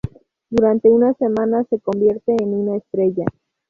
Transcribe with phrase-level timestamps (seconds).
[0.49, 3.25] Durante unas semanas se convierte en una estrella.